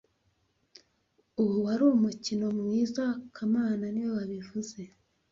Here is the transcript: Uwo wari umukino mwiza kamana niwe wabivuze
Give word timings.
Uwo 1.41 1.55
wari 1.65 1.83
umukino 1.95 2.45
mwiza 2.59 3.03
kamana 3.35 3.83
niwe 3.93 4.11
wabivuze 4.17 4.79